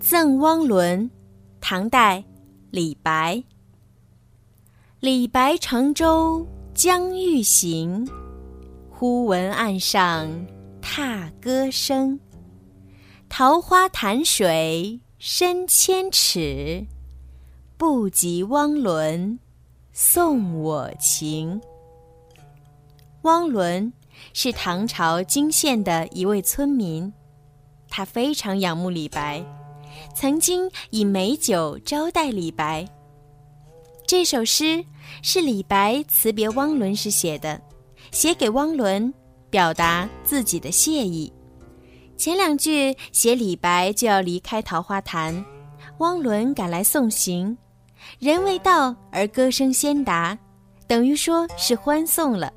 [0.00, 1.10] 赠汪伦，
[1.60, 2.24] 唐代，
[2.70, 3.44] 李白。
[4.98, 8.08] 李白乘舟将欲行，
[8.88, 10.26] 忽闻岸上
[10.80, 12.18] 踏歌声。
[13.28, 16.86] 桃花潭水深千尺，
[17.76, 19.38] 不及汪伦
[19.92, 21.60] 送我情。
[23.20, 23.92] 汪伦
[24.32, 27.12] 是唐朝泾县的一位村民，
[27.90, 29.44] 他非常仰慕李白。
[30.14, 32.86] 曾经以美酒招待李白。
[34.06, 34.84] 这首诗
[35.22, 37.60] 是李白辞别汪伦时写的，
[38.10, 39.12] 写给汪伦，
[39.48, 41.32] 表达自己的谢意。
[42.16, 45.44] 前两句写李白就要离开桃花潭，
[45.98, 47.56] 汪伦赶来送行，
[48.18, 50.36] 人未到而歌声先达，
[50.86, 52.52] 等于说是欢送了，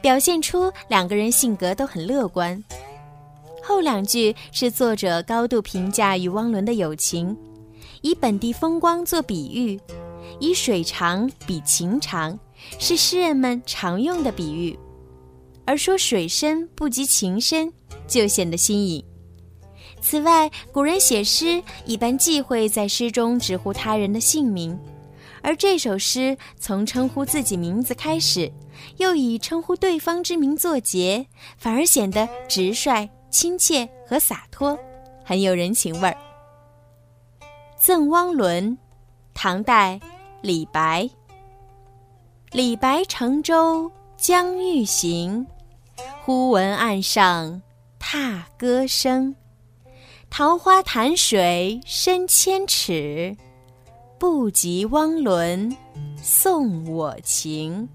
[0.00, 2.62] 表现出两个人性格都很乐观。
[3.66, 7.34] 后两句是作者高度评价与汪伦的友情，
[8.02, 9.80] 以本地风光做比喻，
[10.38, 12.38] 以水长比情长，
[12.78, 14.78] 是诗人们常用的比喻。
[15.64, 17.72] 而说水深不及情深，
[18.06, 19.02] 就显得新颖。
[20.02, 24.78] 此外，古人写诗一般忌讳在诗中直呼他人的姓名，
[25.40, 28.52] 而这首诗从称呼自己名字开始，
[28.98, 31.26] 又以称呼对方之名作结，
[31.56, 33.08] 反而显得直率。
[33.34, 34.78] 亲切和洒脱，
[35.24, 36.16] 很有人情味儿。
[37.76, 38.78] 赠汪伦，
[39.34, 39.98] 唐代，
[40.40, 41.10] 李白。
[42.52, 45.44] 李白乘舟将欲行，
[46.22, 47.60] 忽闻岸上
[47.98, 49.34] 踏歌声。
[50.30, 53.36] 桃花潭水深千尺，
[54.16, 55.76] 不及汪伦
[56.22, 57.88] 送我情。